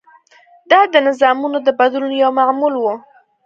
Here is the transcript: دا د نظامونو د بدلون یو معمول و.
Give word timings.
دا 0.71 0.79
د 0.93 0.95
نظامونو 1.07 1.57
د 1.67 1.69
بدلون 1.79 2.11
یو 2.21 2.31
معمول 2.39 2.73
و. 2.77 2.83